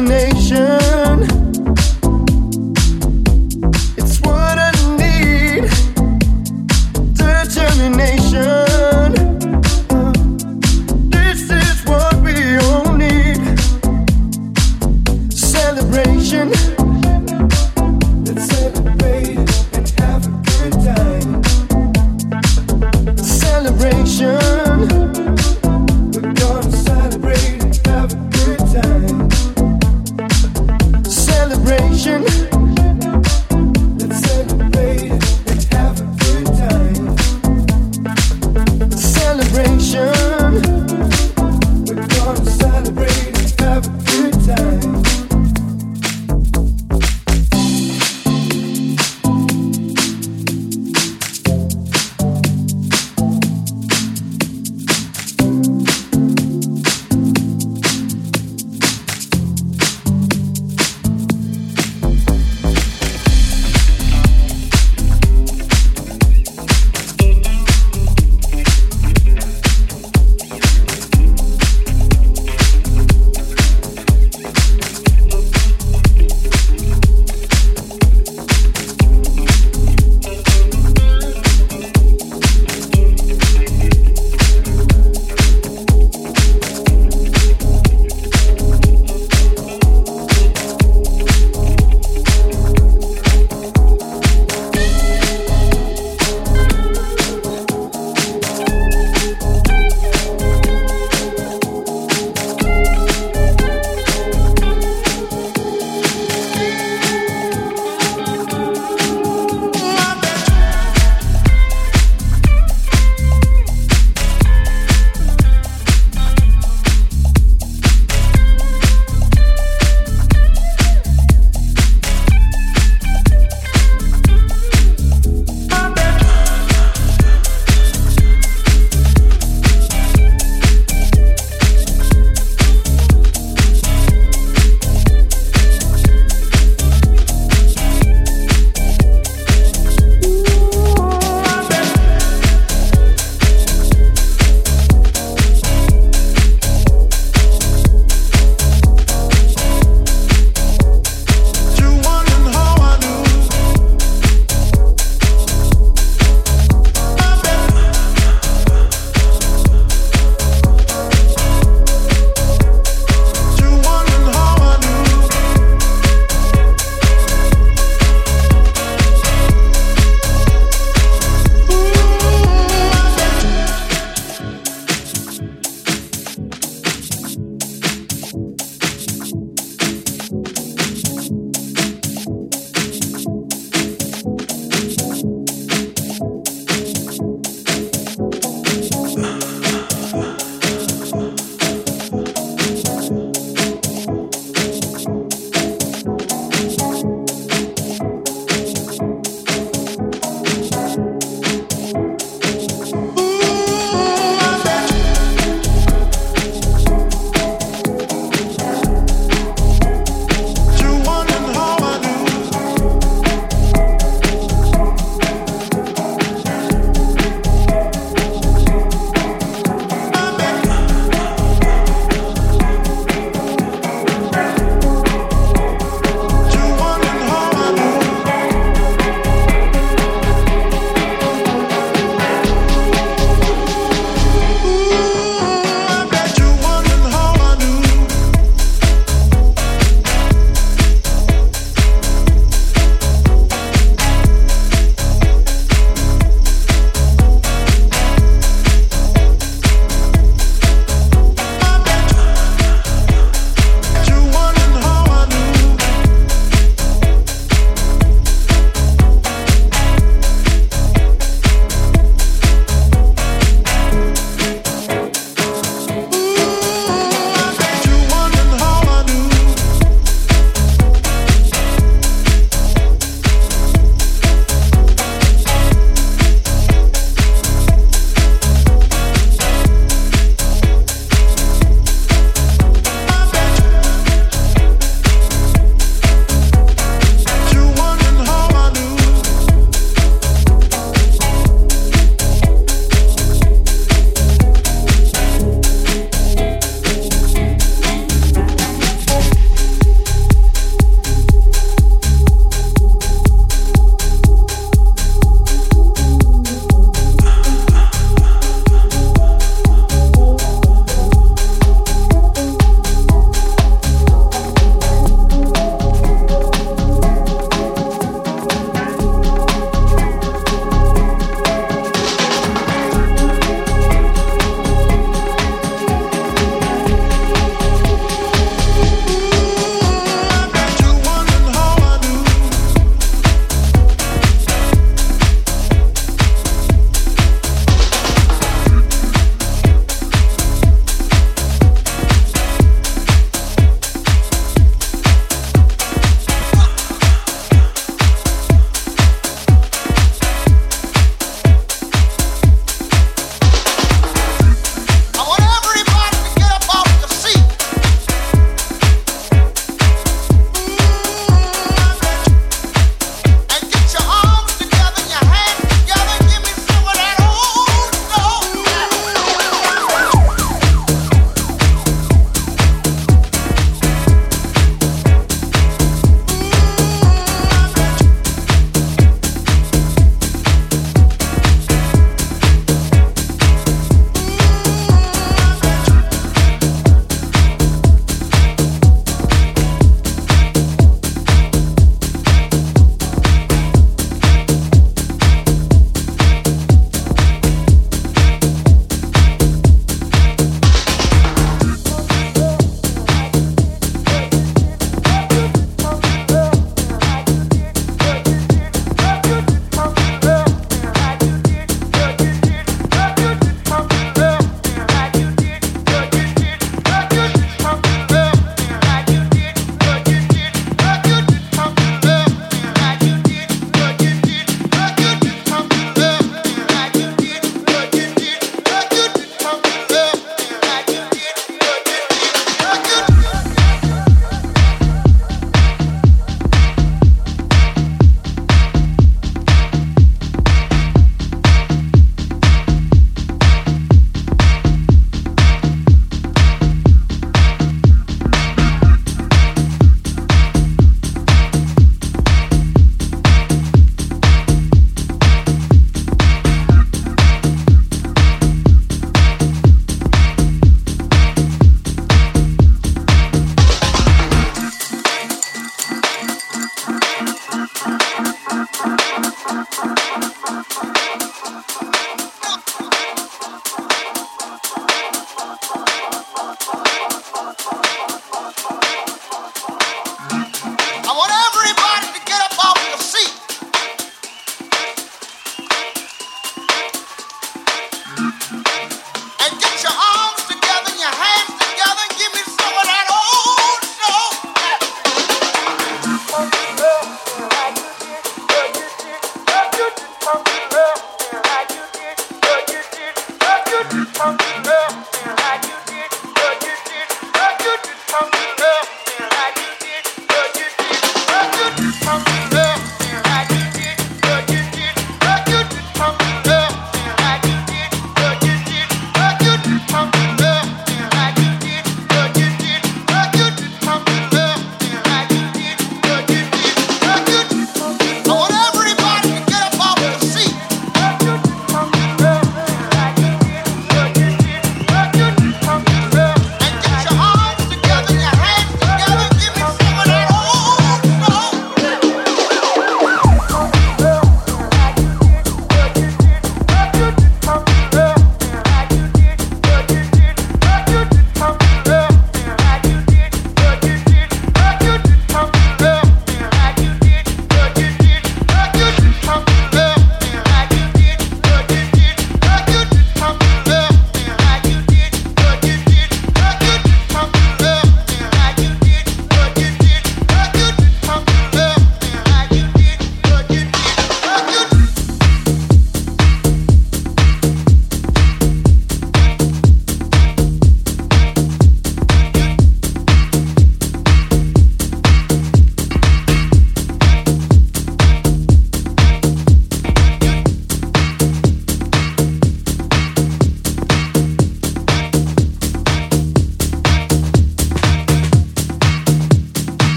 Let's 0.00 0.43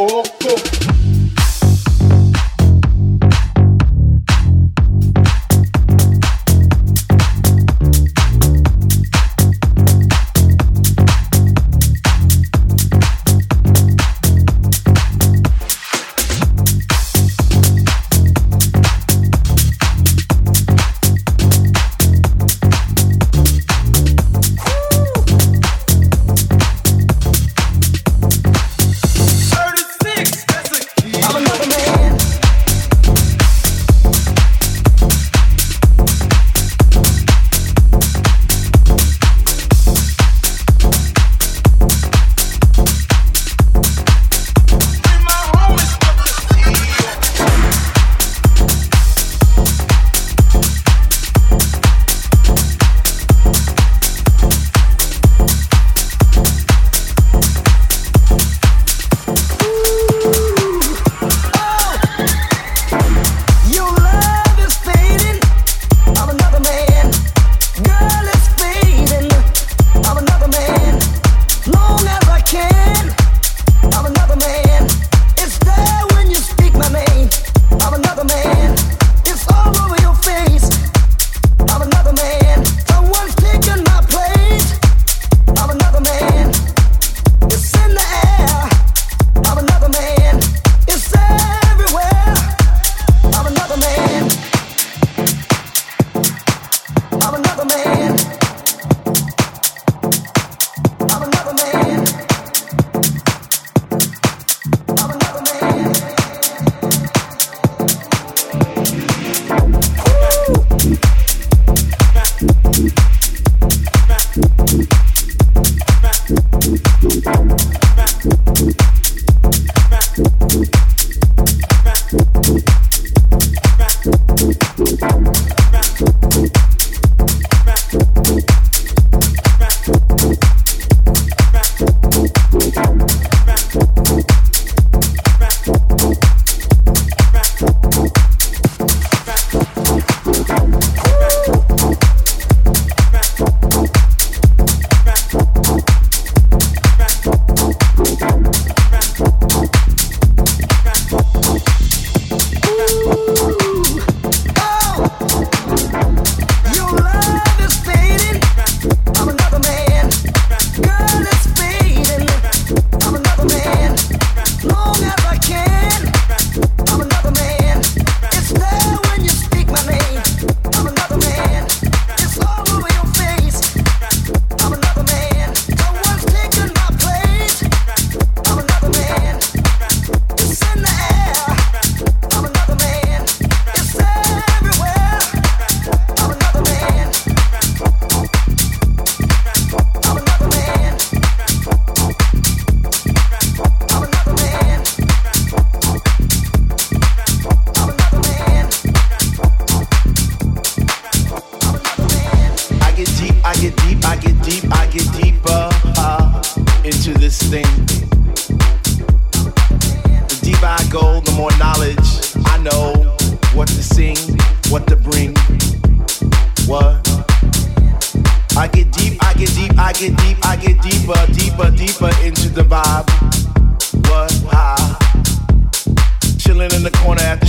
oh, 0.00 0.22
oh. 0.44 0.97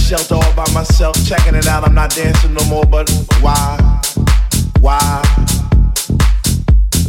Shelter 0.10 0.34
all 0.34 0.56
by 0.56 0.66
myself, 0.74 1.16
checking 1.24 1.54
it 1.54 1.68
out. 1.68 1.88
I'm 1.88 1.94
not 1.94 2.10
dancing 2.10 2.56
no 2.56 2.66
more, 2.66 2.84
but 2.84 3.08
why? 3.42 4.02
Why? 4.80 5.22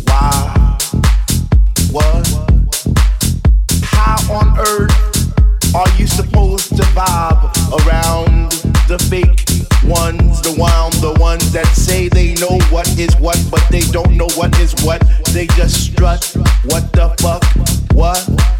Why? 0.04 0.78
What? 1.90 2.28
How 3.84 4.16
on 4.30 4.58
earth 4.58 5.74
are 5.74 5.88
you 5.96 6.06
supposed 6.06 6.76
to 6.76 6.82
vibe 6.92 7.40
around 7.86 8.52
the 8.86 8.98
fake 9.08 9.46
ones, 9.88 10.42
the 10.42 10.52
one, 10.58 10.90
the 11.00 11.16
ones 11.18 11.50
that 11.52 11.68
say 11.68 12.08
they 12.08 12.34
know 12.34 12.58
what 12.68 12.86
is 12.98 13.16
what, 13.16 13.42
but 13.50 13.64
they 13.70 13.80
don't 13.80 14.14
know 14.14 14.28
what 14.36 14.58
is 14.60 14.74
what. 14.84 15.02
They 15.32 15.46
just 15.46 15.86
strut. 15.86 16.22
What 16.66 16.92
the 16.92 17.08
fuck? 17.18 17.44
What? 17.94 18.59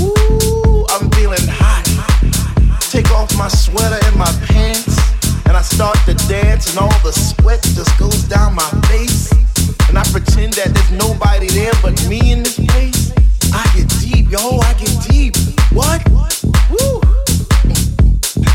Ooh, 0.00 0.86
I'm 0.88 1.10
feeling 1.10 1.46
hot. 1.46 1.84
Take 2.90 3.10
off 3.12 3.36
my 3.36 3.48
sweater 3.48 3.98
and 4.06 4.16
my 4.16 4.32
pants, 4.48 4.96
and 5.46 5.56
I 5.56 5.62
start 5.62 5.98
to 6.06 6.14
dance, 6.26 6.70
and 6.70 6.78
all 6.78 6.98
the 7.04 7.12
sweat 7.12 7.62
just 7.62 7.98
goes 7.98 8.24
down 8.24 8.54
my 8.54 8.68
face. 8.88 9.30
And 9.88 9.98
I 9.98 10.04
pretend 10.04 10.54
that 10.54 10.72
there's 10.72 10.92
nobody 10.92 11.48
there 11.48 11.72
but 11.82 11.94
me 12.08 12.32
in 12.32 12.42
this 12.42 12.58
place. 12.58 13.12
I 13.52 13.64
get 13.76 13.88
deep, 14.00 14.30
yo, 14.30 14.58
I 14.58 14.72
get 14.74 14.94
deep. 15.08 15.36
What? 15.72 16.00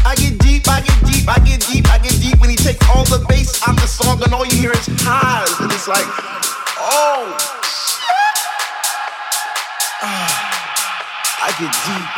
I 0.06 0.16
get 0.16 0.40
deep, 0.40 0.68
I 0.68 0.82
get 0.82 1.00
deep, 1.06 1.28
I 1.28 1.40
get 1.40 1.60
deep, 1.68 1.90
I 1.90 1.98
get 2.00 2.16
deep 2.22 2.40
when 2.40 2.50
he 2.50 2.56
takes 2.56 2.88
all 2.90 3.04
the 3.06 3.24
bass 3.28 3.62
out 3.68 3.76
the 3.76 3.88
song 3.88 4.22
and 4.24 4.34
all 4.34 4.46
you 4.46 4.58
hear 4.58 4.72
is 4.72 4.88
highs. 5.02 5.50
It's 5.74 5.88
like, 5.88 6.06
oh, 6.80 7.36
shit. 7.64 8.38
Ah. 10.02 10.45
I 11.46 11.54
get 11.62 11.70
deep. 11.86 12.10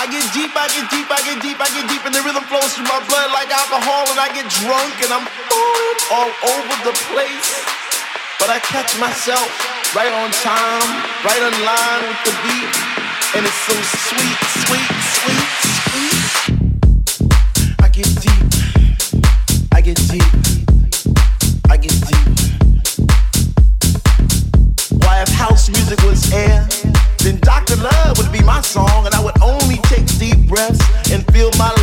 I 0.00 0.08
get 0.08 0.24
deep, 0.32 0.56
I 0.56 0.68
get 0.72 0.88
deep, 0.88 1.04
I 1.12 1.20
get 1.20 1.36
deep, 1.44 1.60
I 1.60 1.68
get 1.68 1.84
deep, 1.84 2.00
and 2.08 2.14
the 2.16 2.24
rhythm 2.24 2.44
flows 2.48 2.72
through 2.72 2.88
my 2.88 2.96
blood 3.04 3.28
like 3.28 3.52
alcohol, 3.52 4.08
and 4.08 4.16
I 4.16 4.32
get 4.32 4.48
drunk 4.64 4.96
and 5.04 5.12
I'm 5.12 5.28
falling 5.28 6.00
all 6.08 6.32
over 6.48 6.76
the 6.88 6.96
place. 7.12 7.60
But 8.40 8.48
I 8.48 8.58
catch 8.64 8.96
myself 8.96 9.44
right 9.92 10.08
on 10.16 10.32
time, 10.40 10.88
right 11.28 11.44
on 11.44 11.52
line 11.60 12.08
with 12.08 12.24
the 12.24 12.32
beat, 12.40 12.72
and 13.36 13.44
it's 13.44 13.60
so 13.68 13.76
sweet, 14.08 14.32
sweet, 14.64 14.88
sweet, 15.20 15.44
sweet. 15.92 16.24
I 17.84 17.88
get 17.92 18.08
deep, 18.16 18.48
I 19.76 19.80
get 19.84 20.00
deep, 20.08 20.32
I 21.68 21.76
get 21.76 21.92
deep. 22.08 22.32
Why 25.04 25.20
if 25.20 25.28
house 25.36 25.68
music 25.68 26.00
was 26.00 26.32
air? 26.32 26.64
Then 27.20 27.38
Dr. 27.40 27.76
Love 27.76 28.18
would 28.18 28.32
be 28.32 28.42
my 28.42 28.60
song, 28.60 29.06
and 29.06 29.14
I 29.14 29.22
would 29.22 29.40
only 29.42 29.76
take 29.92 30.06
deep 30.18 30.38
breaths 30.48 30.80
and 31.12 31.24
fill 31.32 31.50
my 31.58 31.70
lungs 31.70 31.79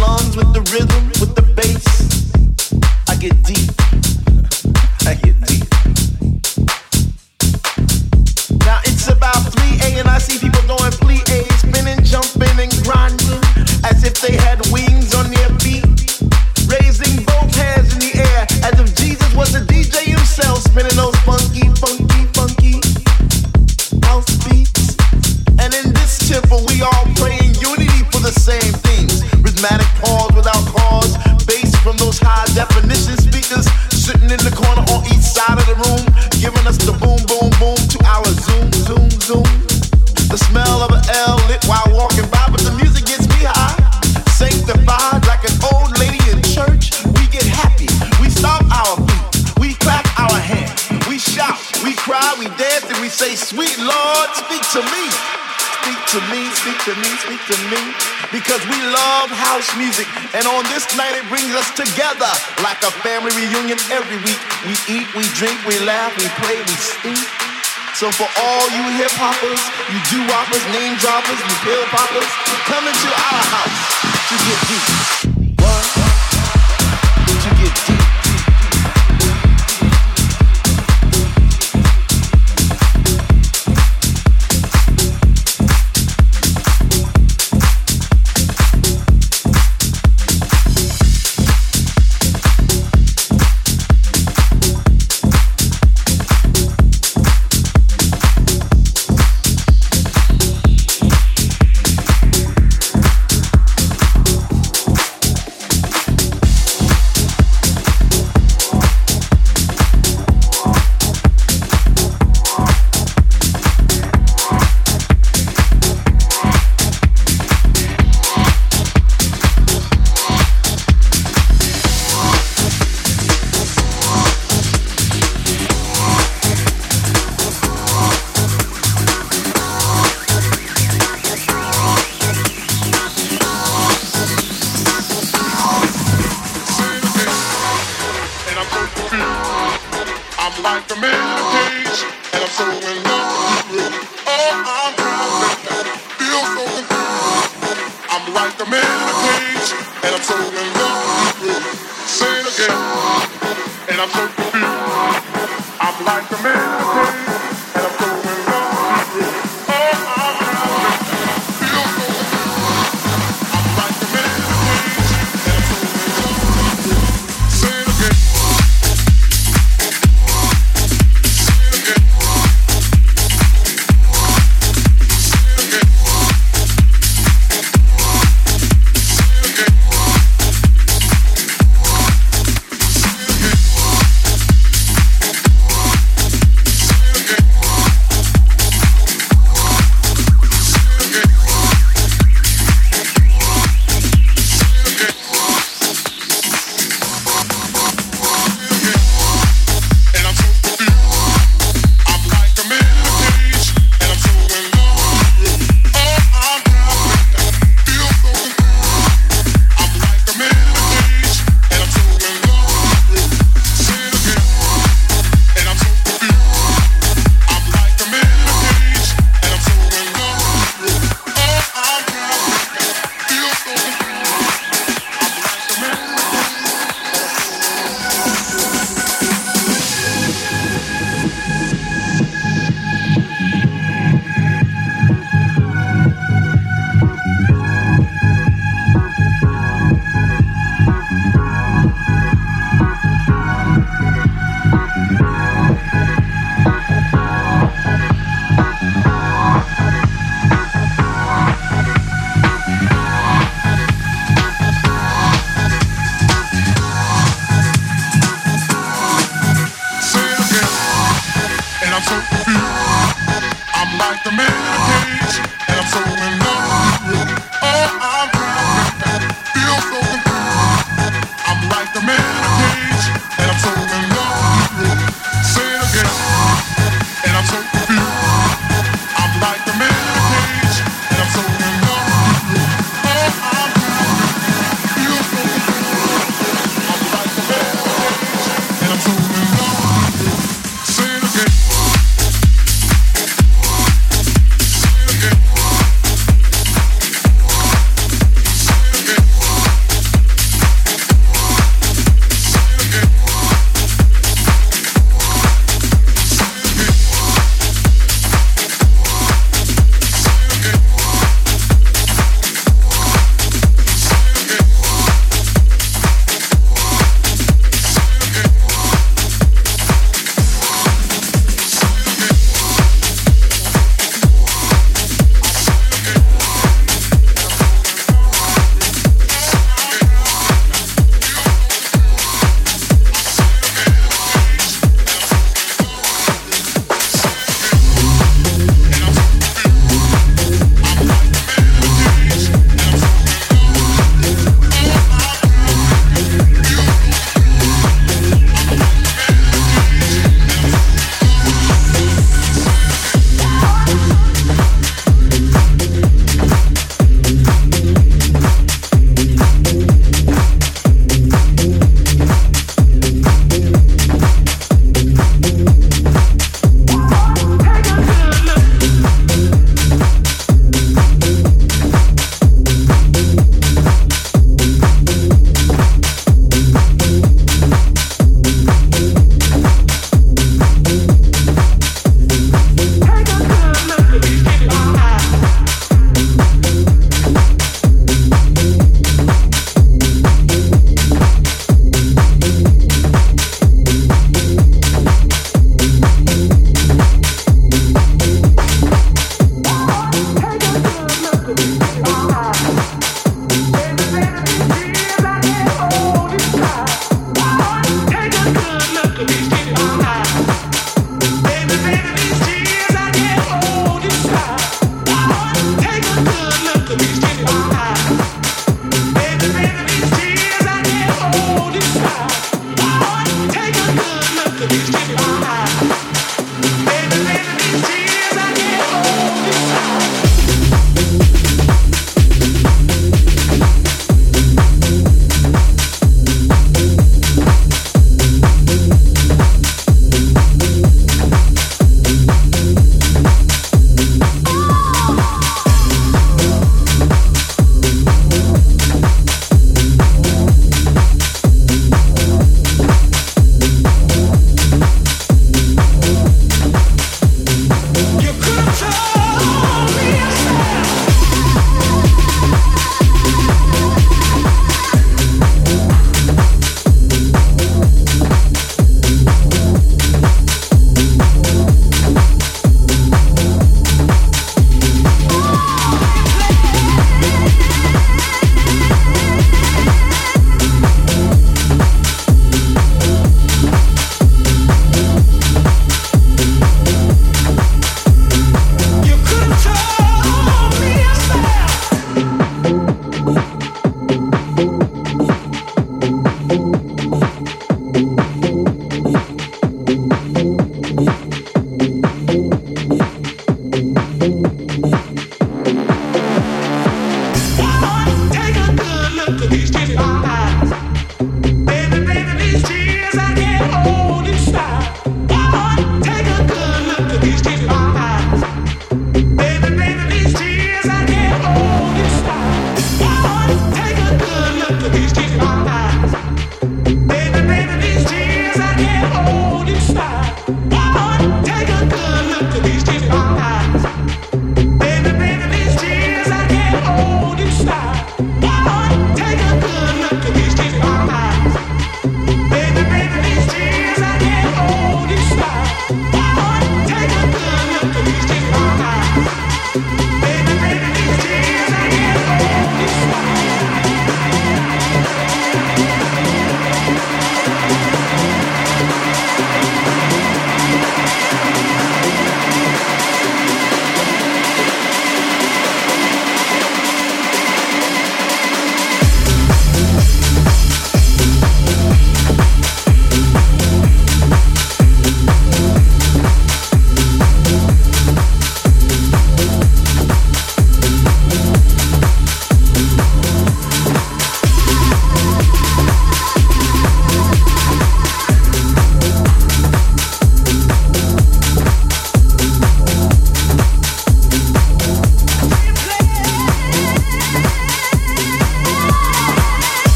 Because 58.57 58.73
we 58.73 58.81
love 58.89 59.29
house 59.29 59.69
music. 59.77 60.07
And 60.33 60.47
on 60.47 60.63
this 60.73 60.89
night, 60.97 61.13
it 61.13 61.29
brings 61.29 61.53
us 61.53 61.69
together 61.77 62.31
like 62.65 62.81
a 62.81 62.89
family 63.05 63.29
reunion 63.37 63.77
every 63.93 64.17
week. 64.25 64.39
We 64.65 64.73
eat, 64.89 65.05
we 65.13 65.29
drink, 65.37 65.61
we 65.67 65.77
laugh, 65.85 66.09
we 66.17 66.25
play, 66.41 66.57
we 66.57 66.73
sing. 66.73 67.21
So 67.93 68.09
for 68.09 68.25
all 68.25 68.65
you 68.73 68.97
hip 68.97 69.13
hoppers, 69.13 69.61
you 69.93 70.01
do 70.09 70.25
whoppers, 70.25 70.65
name 70.73 70.97
droppers, 70.97 71.37
you 71.37 71.55
pill 71.61 71.85
poppers, 71.93 72.31
come 72.65 72.81
into 72.81 73.09
our 73.13 73.43
house 73.45 73.77
to 74.25 74.35
get 74.41 74.59
deep. 74.65 75.36